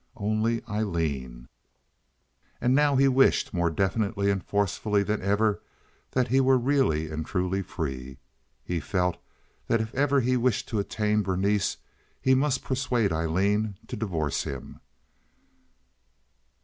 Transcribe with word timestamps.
Only 0.15 0.63
Aileen. 0.67 1.47
And 2.59 2.73
now 2.73 2.95
he 2.95 3.07
wished 3.07 3.53
more 3.53 3.69
definitely 3.69 4.31
and 4.31 4.43
forcefully 4.43 5.03
than 5.03 5.21
ever 5.21 5.61
that 6.13 6.29
he 6.29 6.41
were 6.41 6.57
really 6.57 7.11
and 7.11 7.23
truly 7.23 7.61
free. 7.61 8.17
He 8.63 8.79
felt 8.79 9.17
that 9.67 9.79
if 9.79 9.93
ever 9.93 10.19
he 10.19 10.37
wished 10.37 10.67
to 10.69 10.79
attain 10.79 11.21
Berenice 11.21 11.77
he 12.19 12.33
must 12.33 12.63
persuade 12.63 13.13
Aileen 13.13 13.77
to 13.89 13.95
divorce 13.95 14.43
him. 14.43 14.79